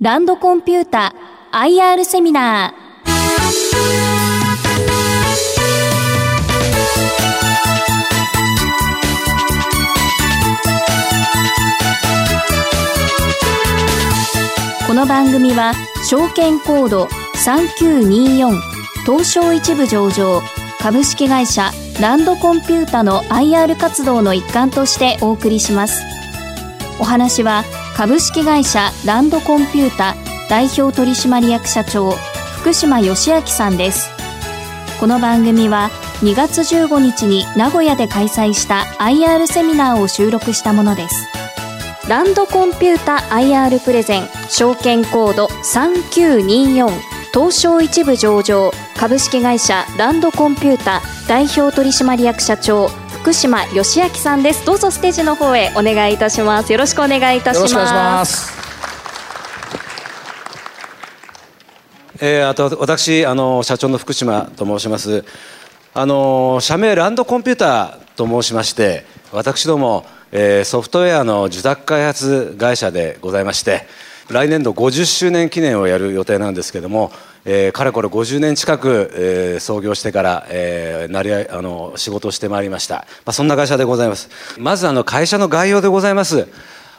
[0.00, 1.12] ランドコンピュータ
[1.50, 2.88] IR セミナー。
[14.86, 15.72] この番組は
[16.08, 17.08] 証券コード
[17.44, 18.56] 3924
[19.04, 20.40] 東証一部上場
[20.78, 26.04] 株式会社ランドコンピュータの IR 活動の一環としてお送りします。
[27.00, 27.64] お話は
[27.98, 30.14] 株式会社ランドコンピュータ
[30.48, 32.12] 代表取締役社長
[32.60, 34.08] 福島義明さんです。
[35.00, 41.26] この番組は2月15日に名古屋で開催した IR セミナーを収録したものです。
[42.08, 46.88] ランドコンピュータ IR プレゼン証券コード3924
[47.34, 54.64] 東証一部上場株式会社ランドコンピュータ代表取締役社長福島義明さんです。
[54.64, 56.72] どうぞステージの方へお願いいたします。
[56.72, 57.60] よろしくお願いいたします。
[57.60, 58.58] よろしくお願いします。
[62.20, 65.24] えー、あと私あの社長の福島と申します。
[65.94, 73.86] あの社名ランドコンピューターと申しまして私ども、えー、ソフトウェアの受託開発会社でございまして
[74.30, 77.10] 来年度50周年記念をやる予定なんですけども、
[77.46, 84.28] えー、かれこれ50年近く、えー、創業してから、えー、なりあの仕事をしてまいりました、まあ、そんな会社でございます。
[84.58, 86.46] まずあの会社の概要でございます。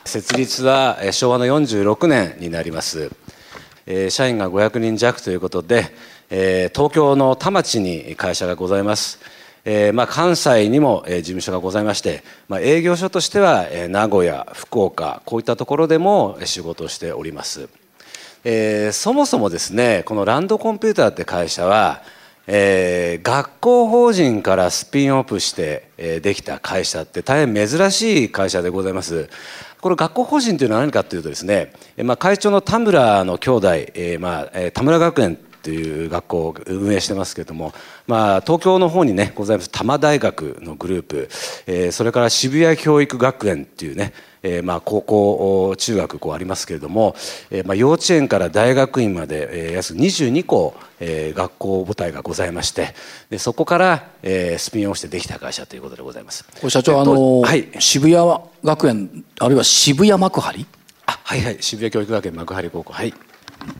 [0.05, 3.11] 設立は昭和の46年になります。
[3.85, 5.93] え社員が500人弱ということで、
[6.31, 9.19] え東京の田町に会社がございます。
[9.71, 17.69] えーまあ、関西にも、えー、事務所がございまして、まあ、営業所としては、えー、名古屋福岡こういったところでも仕事をしております、
[18.43, 22.01] え、そもそもですねこのランドコンピューターって会社は、
[22.47, 29.29] え、学校法人からスピンオフして、え、できた会社って大変珍しい会社でございます。
[29.81, 31.73] この学校法人というのは何かというとですね、
[32.03, 37.73] まあ、会長の田村の兄弟、えまあ、田村学園という学校を運営してますけれども、
[38.07, 41.29] まあ、東京の方にねございます多摩大学のグループ、
[41.67, 47.15] えー、それから渋谷教育学園っていうね、えー、まあ高校中学こうありますけれども、
[47.51, 52.93] えー、まあ幼稚園から大学院まで、えー、約22校、えー、学校母体がございまして
[53.29, 56.45] でそこから、えー、スピンオフしてできた会社ということでございます。
[56.45, 60.65] これ社長、あのー、はい、渋谷学園あるいは渋谷幕張？
[61.05, 61.57] あはいはい。
[61.59, 62.93] 渋谷教育学園幕張高校。
[62.93, 63.13] はい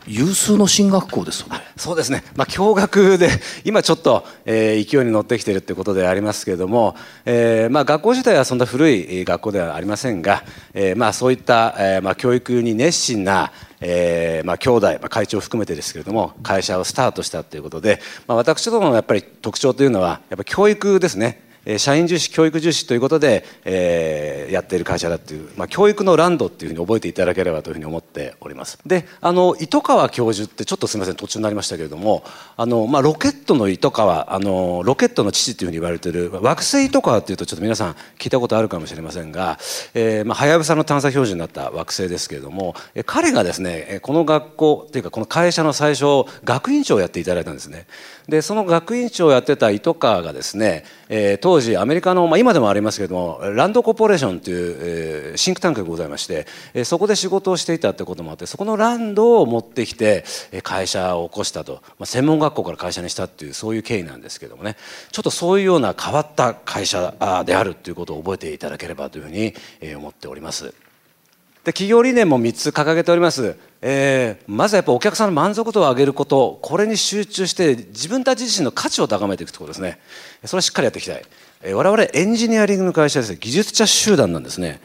[0.07, 1.62] 有数の進学校ですよね。
[1.78, 3.29] そうですね、まあ、共学で
[3.63, 6.95] 今ちょっと、えー、勢いに乗ってきてるということでありますけれども、
[7.25, 13.51] えーまあ、学校自体はそんな古い学校ではありませんが、えーまあ、そういった、えーまあ、教育に熱心な
[13.81, 21.49] えーまあ、兄弟、まあ、会長を含めてですけれども会社をスタートしたということで、まあ、私どものやっぱり特徴というのはやっぱ教育ですね。
[21.78, 28.80] 社員重視教育重視ということで、えー、やっている会社だっていう、まあ、教育のランドっていうふうに覚えていただければというふうに思っております。
[28.86, 32.24] であの糸川教授ってちょっとすみません途中になりましたけれども
[32.58, 39.59] あの、まあ、ロケットの糸川あのロケットの父っていうふうに言われている惑星糸川っていうとちょっと皆さん聞いたことあるかもしれませんが、
[39.94, 47.86] はやぶさの探査標準になった惑星ですけれども彼がですねこの学校っていうかこの会社の最初学院長をやっていただいたんですね。
[48.29, 60.23] でその学院長をやってた糸川がですね、えー、当時アメリカの、まあ、今でもありますけどもランドコーポレーションという、えー、シンクタンクがございまして、えー、そこで仕事をしていたってこともあってそこのランドを持ってきて
[60.63, 64.75] 会社を起こしたと、まあ、専門学校から会社にしたっていうそういう経緯なんですけどもね
[65.11, 67.13] ちょっとそういうような変わった会社
[67.46, 69.53] であるということを覚えていただければというふうに
[69.96, 70.73] 思っております。
[71.69, 76.57] で企業理念も3つ掲げております、えー、まずはやっぱお客さんの満足度を上げること。
[76.63, 80.00] これに集中して自分たち自身の価値を高めていくということですね。
[80.46, 81.22] それはしっかりやっていきたい、
[81.62, 84.81] えー、我々エンジニアリングの会社です技術者集団なんですね。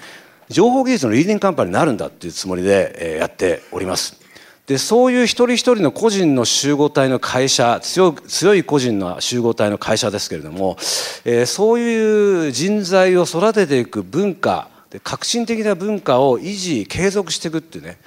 [0.51, 4.21] 情報技術のリーディングカンパニーになるんだっていうつもりで、えー、やっております。
[4.67, 10.77] でそういう一人一人の個人の集合体の会社強強い個人の集合体の会社ですけれども、
[11.25, 17.99] えー、そういう人材を育てていく文化で革新的な文化を維持継続していくっていうね。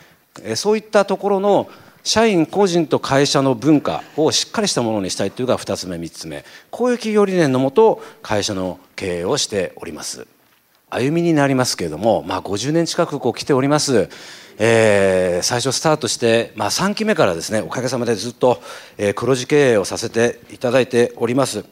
[0.42, 1.70] えそういったところの
[2.02, 6.46] 社員個人と会社の文化をしっかりしたものにしたいというのが2つ目3つ目。
[6.72, 10.28] こういう企業理念のもと会社の経営をしております。
[10.90, 14.08] 歩みになりますけれども、まあ、50年近くこう来ております、
[14.58, 18.62] えー、最初スタートして、まあ、3期目からですねおかげさまでずっと、
[19.16, 21.66] 黒字経営をさせていただいております。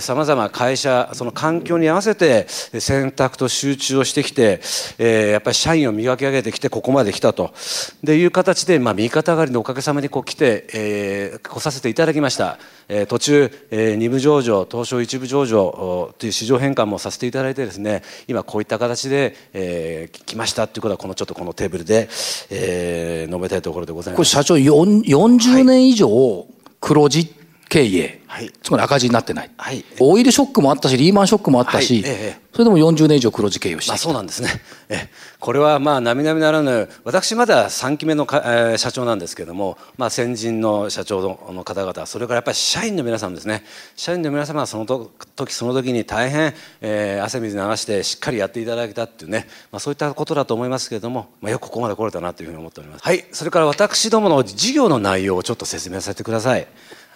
[0.00, 4.60] さまざま会社その環境に合わせて選択と集中をしてきて、
[4.98, 7.54] えー、やっぱり社員を磨き上げてきてここまで来たと。
[8.02, 12.58] でいう形で、まあ、右肩上がりのおかげさまにこう来て、えー、来させていただきました、
[12.88, 22.08] えー、途中、えー、2部上場東証一部上場という市場変換もさせていただいてですね今こういった形で、えー、来ましたということはこのちょっとこのテーブルで、
[22.50, 24.16] えー、述べたいところでございます。
[24.16, 26.46] これ社長40年以上
[26.80, 27.41] 黒字
[27.72, 32.12] 経営、はい、つまり赤字になってない、はい、オイルショックもあったしリーマンショックもあったし、はい。
[32.12, 34.50] ええ、それでも40年以上黒字経営をしてまあ、そうなんですね。
[34.90, 35.08] え
[35.40, 43.64] これはまあ並々ならぬ私まだ3期目のか、えー、社長なんですけれども、まあ、先人の社長の方々それからやっぱり社員の皆さんですね。
[43.96, 46.52] 社員の皆様はその時その時に大変、
[46.82, 53.02] えー、汗水流してしっかりやっていただけたっていうね、まあ、そういったことだと思いますけれども、まあ、よくここまで来れたなというふうに思っております。
[53.02, 53.24] はい。
[53.32, 56.66] それから私どもの事業の内容をちょっと説明させてください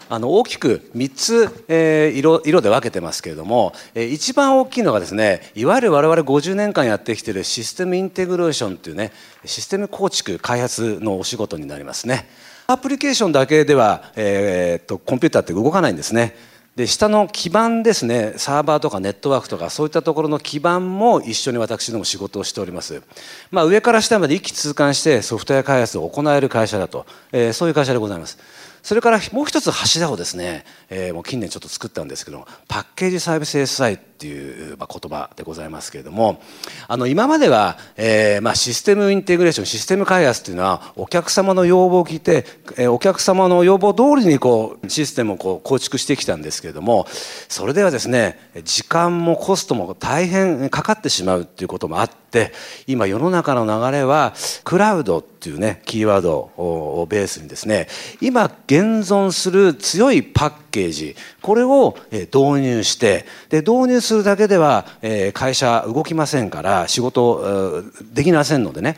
[0.08, 9.12] あの大きく3つ、えー、色色で分けてますけれども、えー、一番大きいのがですねいわゆる我々50年間やってきているシステムインテグレーションというね
[9.44, 12.28] システム構築開発のお仕事になりますね。
[12.68, 16.34] アプリケーションだけでは、えー、っとコンピューターって動かないんですね。
[16.76, 23.02] で下の基盤ですねサーバーとかネットワークとかそういったところの基盤も一緒に私ども仕事をしております、
[23.50, 28.38] まあ、上から下まで一気通貫してソフトウェア開発を行える会社だと、えー、そういう会社でございます。
[28.86, 36.40] それからもう一つ柱をですね、えー、もう近年ちょっと作ったんですけどパッケージサービス SI っていう、ま、言葉でございますけれども
[36.88, 42.44] あの今までは、えーまあ、システムインテグレーションシステム開発っていうのはお客様の要望を聞いて、
[42.76, 47.06] えー、お客様の要望通りにこうシステムをこう構築してきたんですけれども
[47.48, 52.52] それではですね時間もコストも大変かかってしまうっていうこともあって
[52.86, 54.34] 今世の中の流れは
[54.64, 57.88] クラウドっていうねキーワードをベースにですね
[58.20, 61.16] 今現存する強いパッケージ。
[61.40, 64.84] これを導入してで導入するだけでは
[65.32, 67.82] 会社動きませんから仕事
[68.12, 68.96] できませんのでね。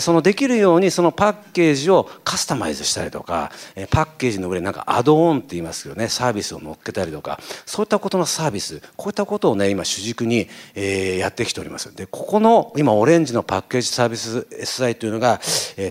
[0.00, 3.52] そのできるようにそのパッケージをカスタマイズしたりとか
[3.90, 6.08] パッケージの上になんかアドオンって言いますけどね。
[6.08, 7.38] サービスを乗っけたりとか。
[7.66, 8.82] そういったことのサービス。
[8.96, 11.94] こういったことをね今主軸にやってきております。
[11.94, 15.40] でここの今オレンジのパッケージサービス SI というのが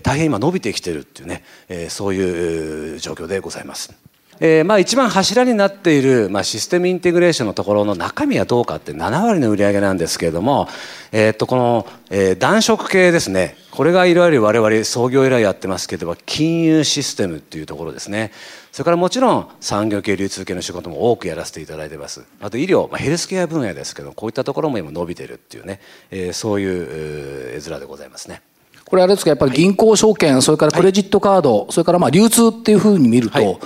[0.02, 1.42] 大変今伸びてきてるっていうね
[1.88, 3.92] そういう状況でございます。
[4.42, 10.66] えー、まあ一番柱になっている、まあ、システムインテグレーションのところの中身はどうかって7割の売り上げなんですけれども、
[11.12, 13.56] えー、っとこの、えー、暖色系ですね。
[13.70, 18.32] これがいわゆる我々創業以来やってますけれども金融システムっていうところですね。
[18.72, 22.24] それからもちろん産業系流通系の仕事も多くやらせていただいてます。
[22.40, 28.40] あと医療、まあ、ヘルスケア分野ですけどこういったところも今伸びてるっていうね、えー、そういう絵面でございますね。
[28.86, 33.58] これあれですかやっぱり銀行証券、はい、それからクレジットカード、はい、それからまあ流通っていうふうに見ると、はい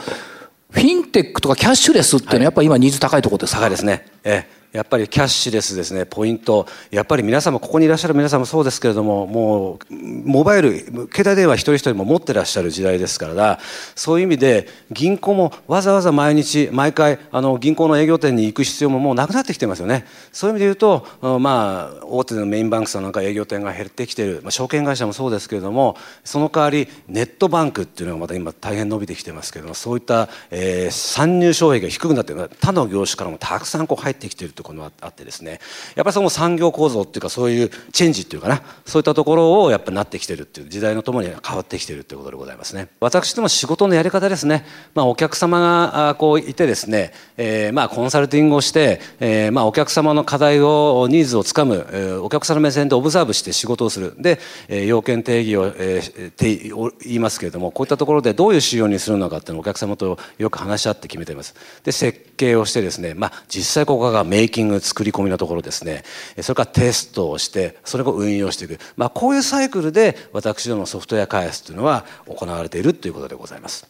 [0.75, 4.07] フィンテックとかキャッシュレスっていうのはやっぱり今ニーズ高いところですか、高いですね。
[4.25, 13.61] ええやっぱりキャッシュレスですね、ポイント、やっぱり皆様、ここにいらっしゃる皆様もそうですけれども、もう、モバイル、携帯電話一人一人も持ってらっしゃる時代ですから、
[13.95, 20.07] そういう意味で、銀行もわざわざ毎日、毎回、あの銀行の営業店に行く必要ももうなくなってきてますよね。
[20.33, 34.64] そういう意味で言うと、まあ、大手のメインバンクさんなんか営業店が減ってきてる、まあ、証券会社もそうですけれども、その代わり、ネットバンクっていうのがまた今、大変伸びてきてますけれども、そういった、えー、参入障壁が低くなって他の業種からもたくさんこう入ってきていると。
[34.65, 35.61] ころがあってですね、
[35.95, 38.63] やっぱりその産業構造っていうかそういうチェンジっていうかな。
[38.85, 42.89] そういったところをやっぱなってきてるっていう時代のともに変わってきてるっていうことでございますね。
[43.01, 44.65] 私ども仕事のやり方ですね、
[44.95, 54.15] まあ、お客様がこういてですね、えー、まあコンサルティングをして、えー、まあお客様の課題をニーズをつかむ、えー、お客様の目線でオブザーブして仕事をする。
[54.19, 54.39] で、
[54.69, 61.55] えー、要件定義を,、えー、を言いますけれどもこういったところでどういう仕様にするのかっていうのをお客様とよく話し合って決めています。
[61.85, 66.05] で設計をしてですね、まあ、実際ここがメイキング作り込みのところですね。
[66.41, 73.89] それからテストをしてそれを運用していく、まあ、こういうサイクルで私どものソフトウェア開発というのは行われているということでございます。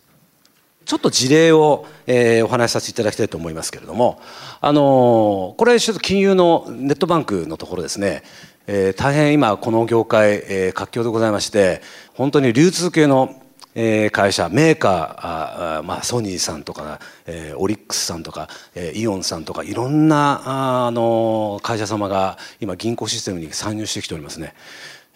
[0.87, 4.21] ちょっと事例を、えー、お話しさせていただきたいと思いますけれども、
[4.61, 8.23] あのー、これちょっと金融のネットバンクのところですね、
[8.67, 11.83] えー、大変今この業界、え、活況でございまして
[12.15, 13.35] 本当に流通系の
[13.75, 24.55] えー、会社メーカーあ、まあ、ソニーさんとか、えー、オリックスさんとか、えー、イオンさんとかいろんな、あの会社様が今銀行システムに参入してきておりますね。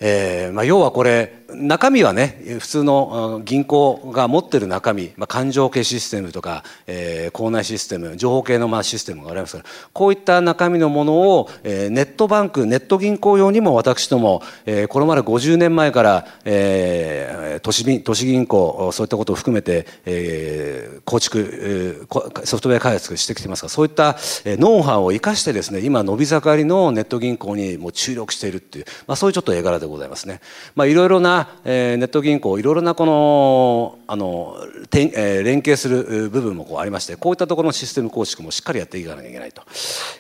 [0.01, 9.65] えーまあ、要はこれ中身はね普通の銀行が持ってる中身、まあ、勘定系システムとか、えー、校内システム情報系のまあシステムがありますから
[9.95, 30.41] こういった中身のものを、えー、ネットバンクネット銀行用にも私ども、えー、これまで50年前から、えー、都市都市銀行そういったことを含めて、えー、構築、えー、ソフトウェア開発してきてますがそういった、ノウハウを生かしてですね今伸び盛りのネット銀行にも注力しているっていう、まあ、そういうちょっと絵柄でございますね。
[30.75, 34.57] まあ、いろいろな、えー、ネット銀行いろいろなこのあの、
[34.93, 39.63] えー、連携する部分もこうありましてこういったところのシステム構築もしっかりやっていかなきゃいけないと、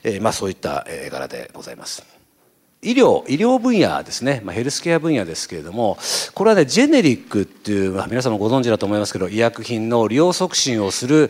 [0.04, 2.17] えーまあ、そういった柄でございます。
[2.80, 5.98] 医療医療分野ですね、まあ、ヘルスケア分野ですけれども
[6.32, 11.22] これはねジェネリックっていう、まあ、皆様ご存知だと思いますけど医薬品の利用促進をする、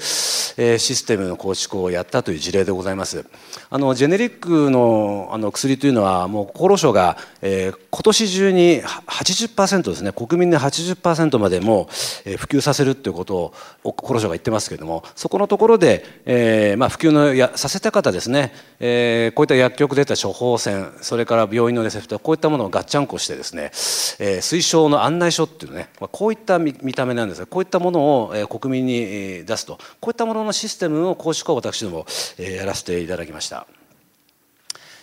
[0.58, 3.24] えー、システムの構築をやったという事例でございます。
[3.70, 10.12] あのジェネリックのあの薬というのはもう厚労省が、えー、今年中に80%ですね。
[10.12, 11.88] 国民で80%までも、
[12.26, 32.06] えー、普及させるということを厚労省が言ってますけれどもそこのところで、えーまあ、普及のやさせた方ですね、えー、こういった薬局でた処方箋それからから病院のレセプトこういったものをガッチャンコしてですね、えー、推奨の案内書っていうね、まあ、こういった見た目なんですがこういったものを、えー、国民に出すとこういったもののシステムを公式を私ども、
[32.38, 33.66] えー、やらせていただきました。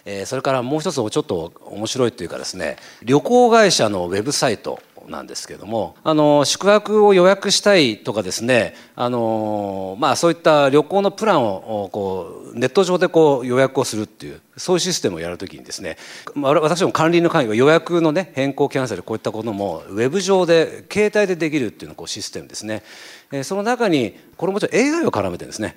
[0.07, 15.97] えそれからもう一つちょっと面白いというかですね旅行会社のウェブサイトなんですけれどもあの宿泊を予約したいとかですねあの、まあ、そういった旅行のプランをこうネット上でこう予約をするっていうそういうシステムをやるときにですね、
[16.33, 22.83] まあ、私ども管理の会議は予約の、ね、変更キャンセルこういったこともウェブ上で携帯でできるっていうのこうシステムですね、
[23.31, 25.75] えその中にこれもちろん AI を絡めてですね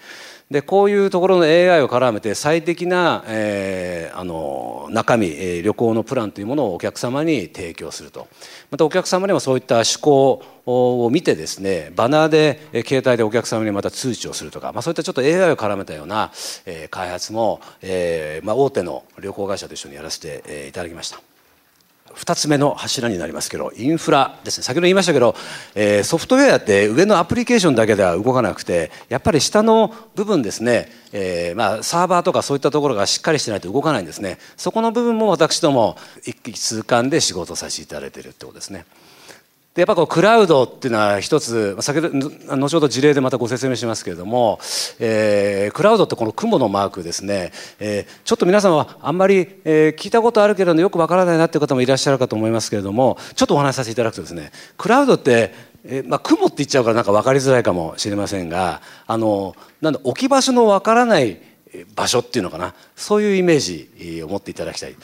[0.50, 8.28] でこういうところの AI を絡めて最適な、えー、あの中身、えー、旅行のプランというものをお客様に提供すると
[8.71, 16.33] またお客様にもそういった趣向を見てですねバナーで携帯でお客様にまた通知をするとか、まあ、そういったちょっと AI を絡めたような、
[16.64, 21.21] えー、開発も、えーまあ、大手の旅行会社と一緒にやらせて、えー、いただきました。
[22.15, 25.35] 2つ目の柱になりますけどインフラですね先ほど言いましたけど、
[25.75, 38.85] えー、ソフトウェアって上のアプリケーションだけでは動かなくてやっぱり下の部分ですね、えー、まあ、サーバーとかそういったところがしっかりしてないと動かないんですねそこの部分も私ども一気通貫で仕事させていただいているってことですね。
[39.79, 44.59] でやっぱこうクラウドっていうのは一つ先ほど後ほど事例でまたご説明しますけれども、
[44.99, 55.55] えー、クラウドってこの雲のマークですね、えー、ちょっと皆様はあんまり、えー、聞いたことあるけれどもよくわからないなっていう方もいらっしゃるかと思いますけれどもちょっとお話しさせていただくとですねクラウドって
[55.85, 61.41] えまあ、雲って言っちゃうからなんか分かりづらいかもしれませんがあのなんだ置き場所の分からない
[61.95, 62.75] 場所っていうのかな。
[62.97, 64.97] そういうイメージを持っていただきたい。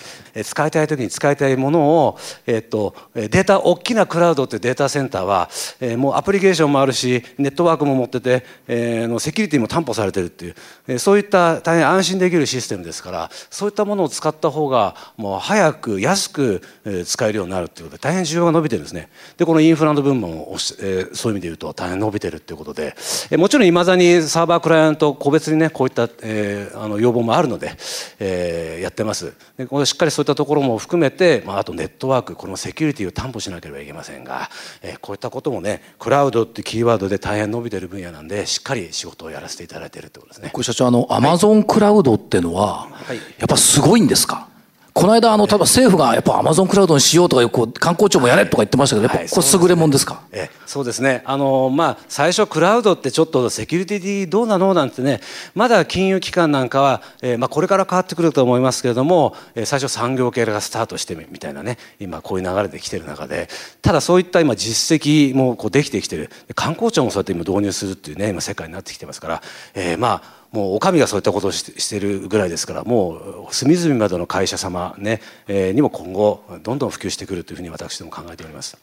[0.43, 5.49] 使いたい時に使いたいものを、えっと、データ大きなクラウドっていうデータセンターは、
[5.81, 10.54] え、もうアプリケーションもあるしネットワークも持ってて、えー、のセキュリティも担保されてるっていう、
[10.88, 16.62] え、そういった大変安心できるシステムですからそういったものを使った方がもう早く安く
[17.07, 19.09] 使えるようになるっていうことで大変需要が伸びてるんですね。
[19.37, 22.95] でこのインフラの部分も、えー、そういう意味で言うと大変伸びてるっていうことで、
[23.31, 27.73] え、もちろんいまだにサーバークライアント個別にねこういった、えー、あの要望もあるので、
[28.18, 29.33] えー、やってます。
[29.56, 34.49] でこれしっかりそういったところも含めて、まあ、あとネットワークこのセキュリティを担保しなければいけませんが、
[34.83, 40.50] えー、こういったこともねクラウドってキーワードで大変伸びてる分野なんでしっかり仕事をやらせていただいているってことですね。
[40.52, 44.49] これ社長あのアマゾンクラウドっていうのは、はい、やっぱすごいんですか？
[44.94, 51.22] この間、あの、多分政府がやっぱアマゾンクラウドにしようとか、こう官公庁もやれとか言ってましたけど、やっぱこれ優れもんですか、えそうですね。
[51.24, 55.20] あの、まあ、最初クラウドってちょっとセキュリティどうなのなんてね、
[55.56, 63.48] まだ金融機関なんかは、えー、まあ、これから変わってくると思いますけれども、えー、最初産業系がスタートしてみたいなね、今こういう流れで来てる中で、
[63.82, 66.30] ただそういった今実績もこうできてきてる。
[66.54, 69.42] 観光庁もそうやって今導入するっていうね、今世界になってきてますから、
[69.74, 78.78] えー、まあ、もうお上がそういったことをしているぐらいですからもう隅々までの会社様ね、えー、にも今後どんどん普及してくるというふうに私ども考えております。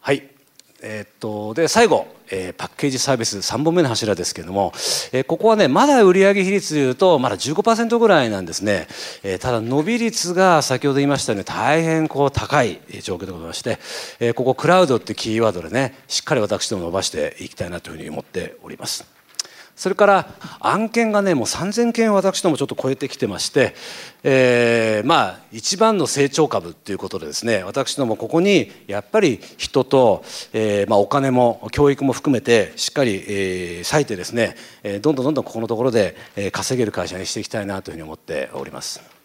[0.00, 0.22] はい
[0.80, 4.72] えー、っとで最後、えー、パッケージサービス3本目の柱ですけれども、
[5.12, 8.86] えー、ここはねまだ売上比率でいうとまだ15%ぐらいなんですね、
[9.22, 13.78] えー、ただ伸び率が先ほど言いましたように大変こう高い状況でございまして、
[14.20, 19.17] えー、ここクラウドってキーワードでねしっかり私ども伸ばしていきたいなというふうに思っております。
[19.78, 23.76] それから案件がねもう3000件私どもちょっと超えてきてまして、
[24.24, 34.56] えー、まあ一番の成長株っていうことでですね私どもここにやっぱり人と、えー、まあお金も教育も含めてしっかり、えー、割いてですね、
[35.00, 36.16] どんどんどんどんここのところで
[36.52, 39.17] 稼げる会社にしていきたいなというふうに思っております。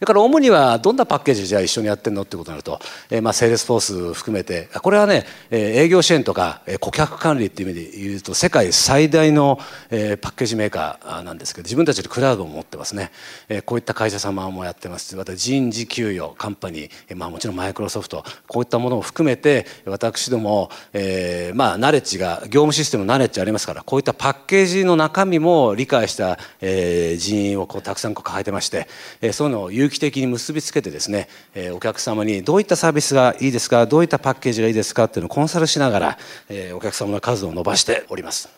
[0.00, 2.78] だから主にはどんなパッケージじゃあ一緒にやってんのってことになると、
[3.10, 13.10] えー、まあセールスフォース含めてこれはね営業支援とか顧客管理っていう意味で言うと世界最大のパッケージメーカーなんですけど自分たちでクラウドも持ってますね。
[13.66, 15.16] こういった会社様もやってます。
[15.16, 28.88] また人事給与カンパニー、まあ、もちろんマイクロソフトこういったものを含めて私ども、えー、まあナレッジが業務システムのナレッジありますからこういったパッケージの中身も理解した、えー、人員をこうたくさんこう抱えてまして、
[29.20, 38.48] えー、そういうのを有有機的に結びつけてですね、え、お客様にどういったサービスがいいですかどういったパッケージがいいですかっていうのをコンサルしながら、え、お客様の数を伸ばしております。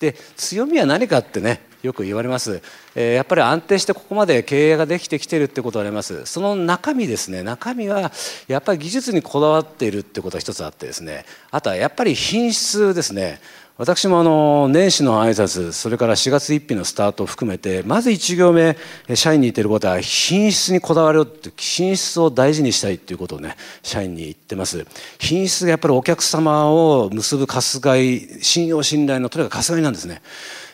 [0.00, 2.60] で強みは何かってねよく言われます、
[2.94, 6.26] えー、やっぱり安定してここまで経営ができてきてるってことがあります。
[6.26, 8.12] その中身ですね中身は
[8.48, 11.24] やっぱり技術にこだわっているってことが一つあってですね。
[11.50, 13.40] あとはやっぱり品質ですね。
[13.78, 18.74] 私もあの年始の挨拶それから4月1日のスタートを含めてまず1行目
[19.14, 24.86] 社員に言ってることは品質にこだわるって品質を大事にしたいっていうことをね社員に言ってます
[25.18, 30.22] 品質がやっぱりお客様を結ぶ春日井信用信頼のとにかく春日井なんですね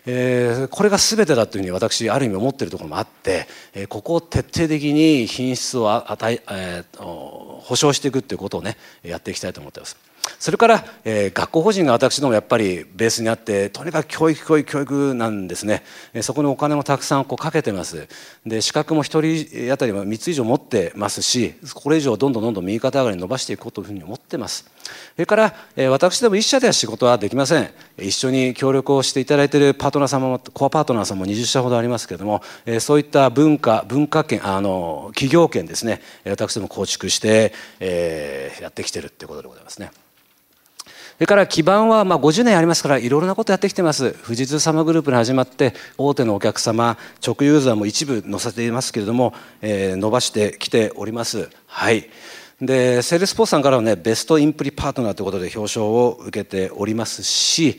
[0.05, 10.12] えー、これが全てだというふうに私ある意味思っているところもあって、えー、ここを徹底的に品質を与ええー、保証していくということをねやっていきたいと思っています。
[10.38, 15.83] それから、えー、学校法人が私どもやっぱりベースにあってとにかく教育教育教育なんですね、
[16.14, 18.09] えー、そこにお金もたくさんこうかけてます。
[18.47, 24.69] で資格も1人当たりは3つ以上持ってますしこれ以上どんどんどんどん右肩上がりに伸ばしていこうというふうに思ってます。
[25.14, 27.71] それから、えー、私でも一社では仕事はできません。
[27.99, 36.00] 一緒に協力をしていただいているパートナー様もコアパートナーさんも20社ほどありますけれども、えー、そういった文化文化圏あの企業圏ですね。
[36.25, 39.91] 私ども構築して、えー、やってきてるっていうことでございますね。
[41.23, 44.11] それから基盤はまあ50年ありますからいろいろなことやってきてます。
[44.25, 51.49] 富士通様グループに始まって大手のお客様直ユーザーも一部載せていますけれども、えー、伸ばしてきております。
[51.67, 52.11] はい。
[52.61, 57.79] でセールスポーツさんからはねベストインプリパートナーということで表彰を受けておりますし、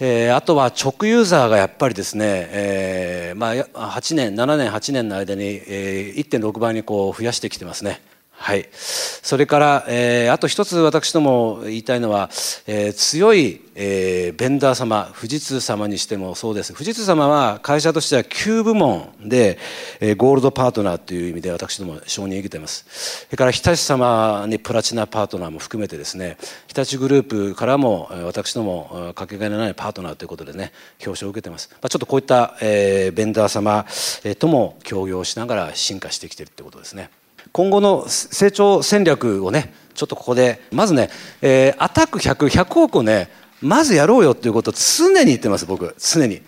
[0.00, 8.00] えー、あとは直ユーザーがやっぱりですね、えーまあ、8年7年8年の間に、え、1.6倍にこう増やしてきてますね。
[8.42, 12.30] はい、それから、えー、あと一つ私ども言いたいのは、
[12.66, 16.72] えー、強い、えー、ベンダー様富士通様にしてもそうです。
[16.72, 19.58] 富士通様は会社としては9部門で、
[20.00, 22.86] えー、ゴールドパートナーという意味で私ども承認を受けています。
[23.26, 33.84] それから日立様にプラチナパートナーも含めてですね日立グループからも私どもかけがえのないパートナーということでね表彰を受けています、まあ、ちょっとこういった、えー、ベンダー様
[34.24, 37.10] えとも協業しながら進化してきているということですね。
[37.52, 41.10] 今後の成長戦略をねちょっとここでまずね、
[41.42, 43.30] えー、アタック100100億をね
[43.60, 46.42] まずやろうよっていうことを常に言ってます僕常に。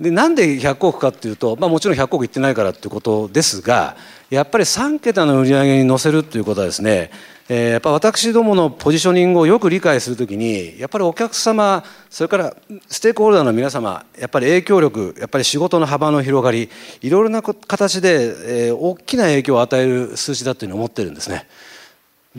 [0.00, 3.96] でなんで100億かっていうと、まあ、もちろん100億いってないからっていうことですが
[4.30, 7.10] やっぱり3桁の売り上げに乗せるっていうことはですね
[7.50, 12.54] えー、やっぱ私どものポジショニングをよく理解するときにやっぱりお客様それから
[12.88, 16.68] ステークホルダーの皆様やっぱり影響力やっぱり仕事の幅の広がり
[17.00, 21.46] いろいろな形で、えー、大きな影響を与える数字だというのを思ってるんですね。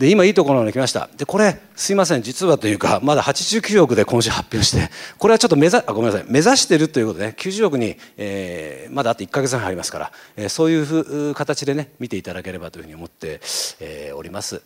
[0.00, 1.10] で今いいところに来ました。
[1.18, 2.22] でこれすいません。
[2.22, 6.24] 実はというかまだ89億で今週発表してこれはちょっと目指あごめんなさい。
[6.26, 13.42] 目指してるということで、ね、90億に、えー、まだあと1か月半ありますから、えー、そういうふう形でね見ていただければというふうに思って、
[13.80, 14.62] えー、おります。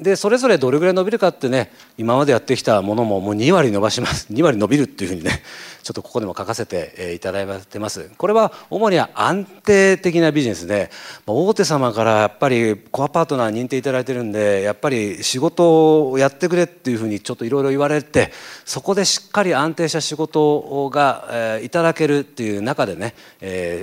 [0.00, 4.26] でそれぞれどれぐらい伸びるかってね今までやってきたものももう2割伸ばします。
[4.32, 5.42] 2割伸びるっていうふうにね
[5.82, 8.10] ちょっとここでも書かせていただいてます。
[8.16, 10.90] これは主には安定的なビジネスで
[11.26, 18.32] 大手様からやっぱりコアパートナー認定いただいてるんでやっぱり仕事をやってくれっていうふうにちょっといろいろ言われて
[18.64, 23.14] そこでしっかり安定した仕事がいただけるっていう中でね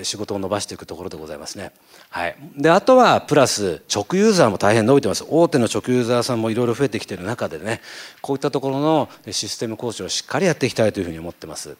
[0.04, 1.71] 仕事を伸ばしていくところでございますね。
[2.10, 5.26] はい、であとはプラス直ユーザーも大変伸びてます。
[5.28, 7.82] 大手の直ユーザーーザーさんもいろいろ増えてきている中でね
[8.22, 11.76] こういったところのシステム構築をしっかりやっていきたいというふうに思ってます。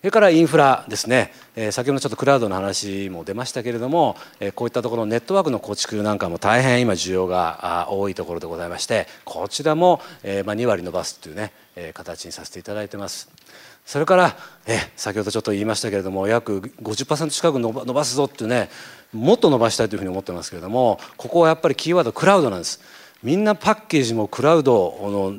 [0.00, 13.30] それからインフラですね、え、先ほどちょっとクラウドの話も出ましたけれども、え、こういったところネットワークの構築なんかも大変今需要が多いところでございましてこちらも、えまあ、2割伸ばすというね、え、形にさせていただいてます。
[13.84, 14.36] それから
[14.66, 18.70] え先ほどちょっと言いましたけれども約50%近く伸ばすぞっていうね
[19.12, 22.80] もっと伸ばしたいというふうに思ってますけれどもここはやっぱりキーワードクラウドなんです
[23.22, 25.34] みんなパッケージもクラウドの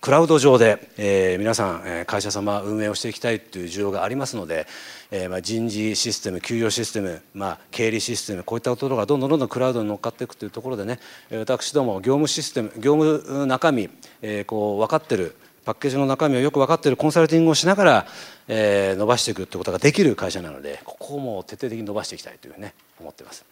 [0.00, 4.66] クラウド上で、えー、皆さん会社様運営をしていきたいという需要がありますので、
[5.12, 10.98] えー、まあ人事システム給与システム、まあ、経理システムこういったところがどんどんどんどんクラウドに乗っかっていくというところでね
[11.30, 13.88] 私ども業務システム業務中身、
[14.20, 18.06] えー、こう分かってるパッケージの中身をよく分かっているコンサルティングをしながら、
[18.48, 23.44] えー、伸ばしていくということができる会社なのでここをもう徹底的に伸ばしていきたいというね思っています。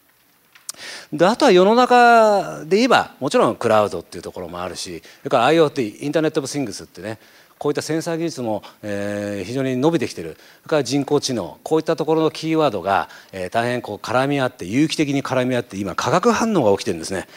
[1.13, 7.19] であとは世の中で言えばもちろんクラウドっていうところもあるしそれから IoT インターネット・オブ・シングスってね
[7.61, 10.39] こういったセンサー技術も、えー、非常に伸びてきてる。
[10.63, 17.29] それから人工知能こういったところのキーワードが、えー、大変こう絡み合って有機的に絡み合って今化学反応が起きてるんですね。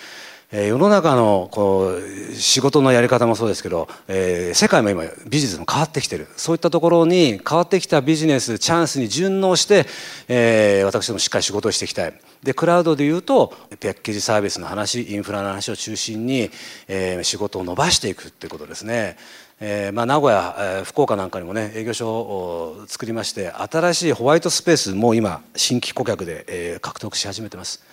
[0.53, 6.27] え世の中のこう仕事のやり方もそうですけど、えー、世界も今ビジネスも変わってきてる。
[6.37, 9.87] そういったところに変わってきたビジネスチャンスに順応して、
[10.27, 12.13] えー、私どもしっかり仕事をしていきたい。
[12.43, 16.49] でクラウドでいうとパッケージサービスの話インフラの話を中心に、
[16.87, 19.17] えー、仕事を伸ばしていくっていうことですね。
[19.59, 27.83] えーまあ、名古屋、えー、福岡なんかにもね営業所を作りまして新しいホワイトスペースも今新規顧客で、えー、獲得し始めてます。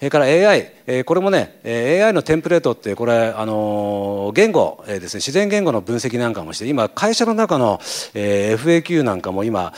[0.00, 7.78] それから AI、これもね AI のテンプレートってこれあの言語、ですね自然言語の分析なんかもして今会社の中の、
[8.14, 9.74] FAQ なんかも今、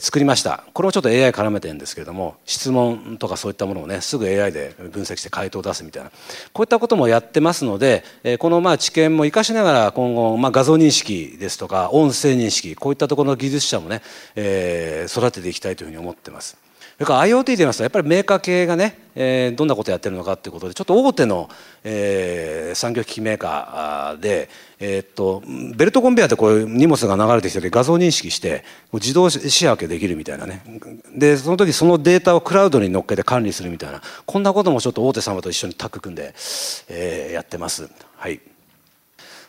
[0.00, 6.10] 作りましたこれもちょっと AI 絡めてるんですけれども質問とかそういったものをねすぐ AI で分析して回答を出すみたいな
[6.52, 8.02] こういったこともやってますので、
[8.40, 14.02] このまあ知見も生かしながら今後、まあ、画像認識ですとか音声認識こういったところの技術者もね、
[14.34, 16.71] えー、育てていきたいというふうに思ってます。
[16.94, 21.48] それから IoT で言いますとやっぱりメーカー系がね、えー、どんなことやってるのかということでちょっと大手の、
[21.84, 25.42] えー、産業機器メーカーで、えー、っと
[25.74, 30.62] ベルトコンベヤーでこういう荷物が流れてきた時画像認識して自動仕分けできるみたいなね
[31.16, 36.34] でその時そのデータをクラウドに乗っけて管理するみたいなこんなこともちょっと大手様と一緒にタッグ組んで、
[36.88, 37.90] えー、やってます。
[38.16, 38.51] はい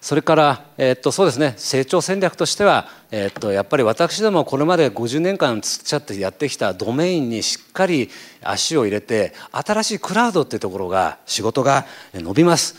[0.04, 8.10] それから、え、っとそうですね成長戦略としては、え、っとやっぱり私どもこれまで50年間つっちゃってやってきたドメインにしっかり
[8.44, 12.76] 足を入れて新しいクラウドっていうところが仕事が伸びます。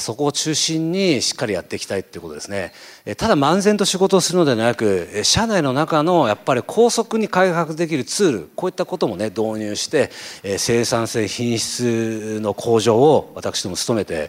[0.00, 2.72] そこを中心にしっかりやっていきたいっていうことですね。
[3.16, 10.10] ただ漫然と仕事をするのではなく、社内の中のやっぱり高速に開発できるツール、こういったこともね、導入して、
[10.58, 14.28] 生産性、品質の向上を私ども努めて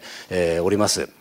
[0.62, 1.17] おります。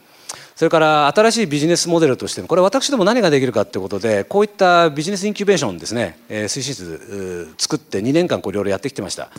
[0.58, 9.30] それから新しいビジネスモデルとしてもこれ私ども何ができるかということでこういったビジネスインキュベーションですね、えー、推進室作って2年間こういろいろやってきてました。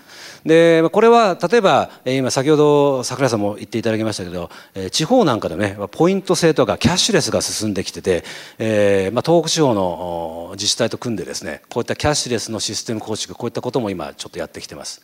[0.47, 4.49] でこれは例えば今先ほど櫻井さんも言っていただきましたけど
[4.93, 8.23] 地方なんかでねポイント制とかキャッシュレスが進んできてて、
[8.61, 15.03] えーまあ、東北地方の自治体と組んでですねこういったキャッシュレスのシステム構築こういったことも今ちょっとやってきてます。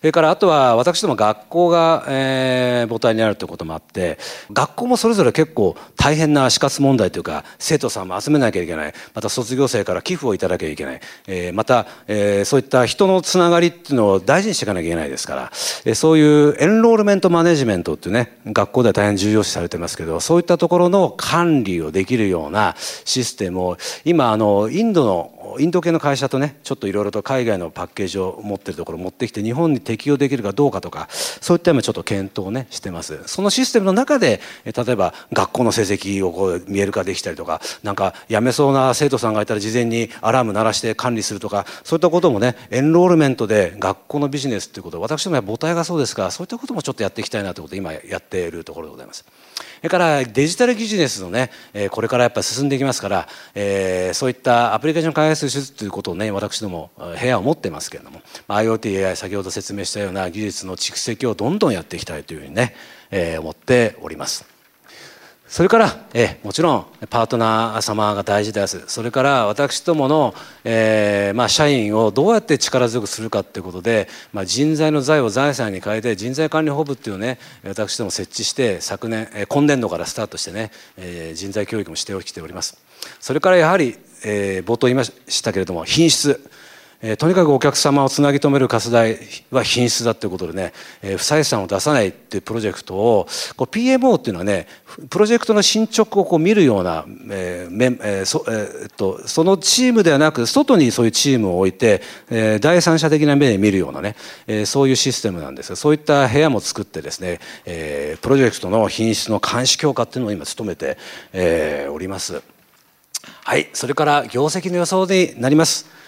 [0.00, 4.18] それからあとは私ども学校が、えー、母体にあるということもあって
[4.50, 8.94] 学校もそれぞれ結構結構大変な死活問題というか生徒さんも集めなきゃいけない。
[9.14, 15.42] また卒業生から寄付をいただきゃいけない、えー、また、えー、そういった人のつながりっていうのを大事にしていかなきゃいけないですから、
[15.84, 49.24] えー、そういうエンロールメントマネジメントっていうね学校では大変重要視されてますけどそういったところの管理をできるようなシステムを今あのインドのインド系の会社とねちょっといろいろと海外のパッケージを持ってるところを持ってきて日本に適用できるかどうかとかそういった今ちょっと検討をねしてますそのシステムの中で例えば学校の成績をこう見える化できたりとかなんか辞めそうな生徒さんがいたら事前にアラーム鳴らして管理するとかそういったこともねエンロールメントで学校のビジネスということ私どもは母体がそうですからそういったこともちょっとやっていきたいなということで今やっているところでございます。
[49.80, 62.74] それからデジタルビジネスのね、えこれからやっぱ進んでいきますから、え、そういったアプリケーション開発するということをね私ども部屋を持ってますけれども、IoT、AI 先ほど説明したような技術の蓄積をどんどんやっていきたいというふうにね、
[63.10, 64.49] え、思っております。
[65.50, 68.84] それから、えもちろんパートナー様が大事です。
[68.86, 70.32] それから私どもの、
[70.62, 82.78] えー、まあ、社員をどうやって力強くするかということで、まあ、人材の財を財産に変えて人材管理本部っていうのをね私ども設置して昨年、え今年度からスタートしてね、えー、人材教育もしてきております。
[83.18, 86.48] それからやはり、えー、冒頭言いましたけれども品質
[87.02, 88.98] えー、とにかくお客様をつなぎ止める活動
[89.50, 94.66] は品質だということでね、えー、不採算を出さないっていうプロジェクトをこう PMO っていうのはね
[95.08, 110.98] プロジェクトの進捗をこう見るような、えーえーそえー、っとそのチームではなく外にそういうチームを置いて、えー、第三者的な目で見るようなね、えー、そういうシステムなんですそういった部屋も作ってですね、えー、プロジェクトの品質の監視強化っていうのを今努めて、
[111.32, 112.42] えー、おります。
[113.44, 115.99] はい、それから業績の予想になります。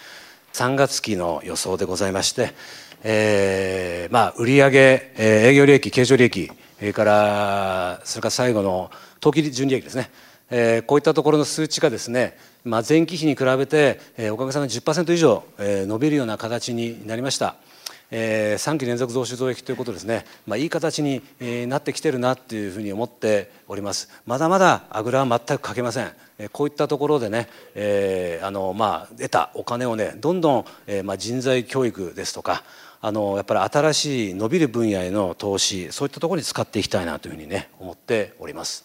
[0.53, 2.53] 3月期の予想でございまして、
[3.03, 4.71] えー、まあ売上、
[5.17, 10.11] えー、営業利益経常利益それからそれから最後の当期純利益ですね、
[10.51, 17.57] えー、こういったところの数値がですね、まあ、前期比に比べて、えー、おかげさまで10%以上、えー、伸びるような形になりました。
[18.15, 24.11] えー、3期連続増収増益ということですね、まあ、いい形に、えー、なってきてるなっていうふうに思っております。
[24.27, 32.65] まだまだあぐらは全くかけません、えー、こういったところでね、えーあのまあ、得たお金をねどんどん、えーまあ、人材教育ですとか
[33.01, 38.85] あのやっぱり新しい伸びる分野への投資そういったところに使っていきたいなというふうにね思っております。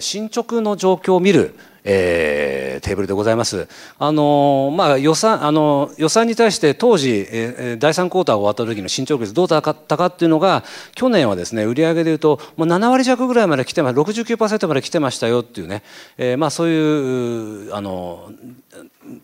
[0.00, 3.68] 進捗の状況を見るえー、テーブルでございます。
[3.98, 15.82] あのまあ、予算あの予算に対して当時、えー、第3クォーター終わった時の進捗率どうだったかっていうのが去年はですね売上でいうともう7割弱ぐらいまで来てま69%まで来てましたよっていうね、
[16.16, 18.32] えー、まあ、そういうあの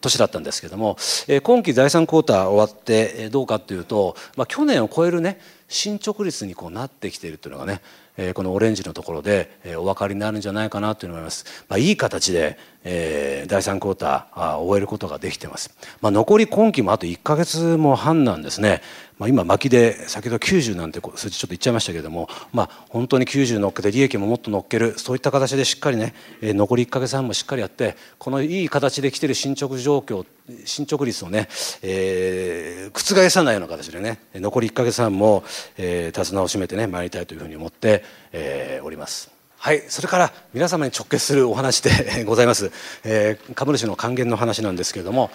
[0.01, 0.97] 年だったんですけども、
[1.29, 7.81] えー、今期第3クォーター終わってどうかっていうと、まあ、去年を超えるね進捗率にこうなってきているというのがね
[8.23, 11.64] えこのオレンジのところで、えお分かりになるんじゃないかなという思います。
[11.69, 15.75] まあ、いい形で、え第3クォーター終えることができてます。
[16.01, 18.83] まあ、残り今期もあと1か月も半なんですね。
[19.21, 30.25] まあ、今巻きで先ほど90なんて数字ちょっと言っちゃいましたけれども、まあ、本当に90乗っけて利益ももっと乗っけるそういった形でしっかりね、え残り1か月半もしっかりやってこのいい形で来てる進捗状況
[30.65, 31.49] 進捗率をね、
[31.83, 35.45] えー、覆さないような形でね残り1か月半も、
[35.77, 38.03] えー、手綱を締めてね参りたいというふうに思って、
[38.33, 39.39] えー、おります。
[39.62, 42.73] はい、それから皆様に直結するお話で ございます、
[43.05, 45.31] えー、株主の還元の話なんですけれども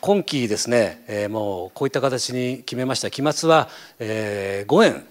[0.00, 3.10] 今期ですね、えー、もうこういった形に決めました。
[3.10, 5.04] 期末は、えー、5円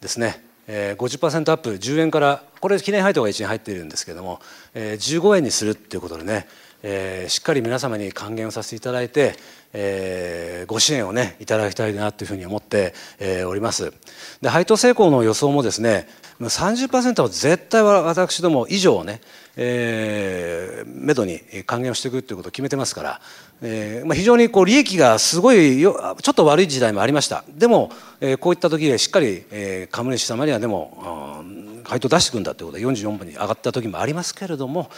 [0.00, 4.40] ですね、えー、50%アップ10円からこれ記念配当が1円入っているんですけれども、
[4.74, 6.48] えー、15円にするっていうことでね、
[6.82, 9.34] えー、しっかり皆様に還元をさせていただいて、
[9.72, 13.92] えー、ご支援をねいただきたいなというふうに思って、えー、おります。
[14.40, 16.08] で配当成功の予想もですね
[16.40, 19.20] 30%は絶対は私ども以上ね、
[19.56, 23.20] えー、めどに還元をしていくということを決めてますから、
[23.60, 27.44] えーまあ、非常にこう利益がすごいよちょっと悪い時代もありました。
[27.48, 27.90] でも、
[28.20, 31.44] えー、こういった時でしっかり、えー、株主様にはでも
[31.90, 34.88] 配当出していくんだということで44分に上がった時もありますけれども、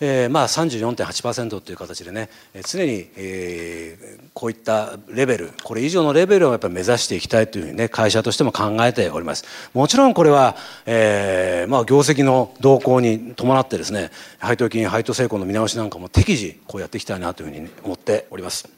[0.00, 2.28] えー、まあ34.8%という形でね
[2.68, 9.44] 常に、えー、こういったレベルこれ以上のレベルをやっぱり目指していきたいというふうにね会社としても考えております。
[9.74, 14.10] もちろんこれは、えーまあ、業績の動向に伴ってですね
[14.40, 18.68] 配当金配当成功の見直しなんかも適時こうやっていきたいなというふうに思っております。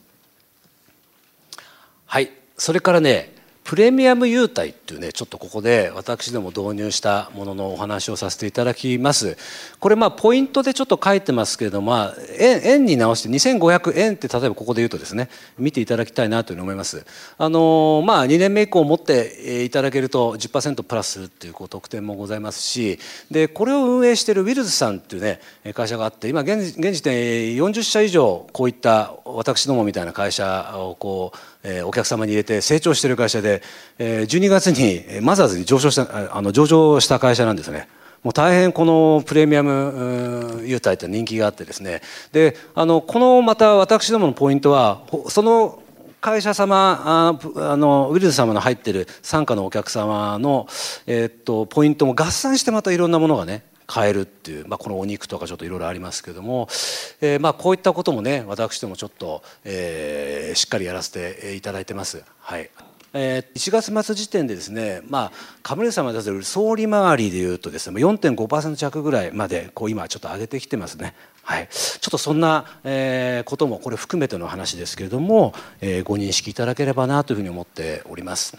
[2.05, 2.31] はい。
[2.59, 9.37] それからねプレミアム優待っていうねちょっとここで私ども導入したもののお話をさせていただきます。
[9.79, 17.07] これまあポイントでちょっと書いてますけれども、まあ、円円に直して2500円って例えばここで言うとですね見ていただきたいなというふうに思います。
[17.39, 22.99] あのまあ2年目以降持っていただけると10%プラスするっていうこう特典もございますし
[23.31, 25.41] でこれを運営しているウィルズさんっていうね
[25.75, 33.52] 会社があって今現時点40社以上こういった私どもみたいな会社をこうえ、お客様に入れて成長している会社で、
[33.99, 37.89] えー、12月にマザーズに上昇したあの上場した会社なんですね。
[38.23, 45.83] もう大変このプレミアム優待って人気があってですねであのこのまた私どものポイントはその
[46.21, 50.69] 会社様あのウィルズ様の入ってる傘下のお客様の、
[51.09, 56.69] えー、っとポイントも合算してまたいろんなものがね変えるっていう、まあ、このお肉とかちょっといろいろありますけども、
[57.21, 62.23] えー、まあこういったこともね私どもちょっと、えー、しっかりやらせていただいてます。
[62.39, 62.71] はい
[63.15, 71.15] えー、1月末時点でですね、まあ、株主様に対する総利回りでいうとですね4.5%弱ぐらいまでこう今ちょっと上げてきてますね。
[71.43, 78.57] はい、ちょっとそんな、えー、こともこれ含めての話ですけれども、えー、ご認識いただければなというふうに思っております。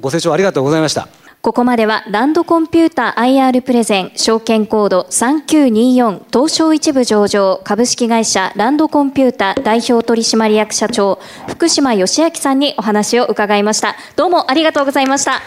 [0.00, 1.25] ご清聴ありがとうございました。
[1.46, 13.94] ここまではランドコンピューター IR プレゼン証券コード3924東証一部上場株式会社ランドコンピューター代表取締役社長福島義明さんにお話を伺いました。
[14.16, 15.40] どうもありがとうございました。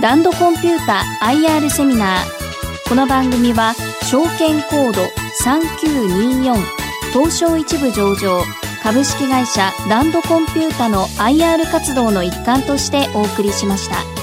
[0.00, 2.88] ランドコンピューター IR セミナー。
[2.88, 3.74] この番組は
[4.04, 5.02] 証券コード
[5.44, 6.54] 3924
[7.12, 8.42] 東証一部上場
[8.82, 14.19] 株式会社ランドコンピュータの IR 活動の一環としてお送りしました。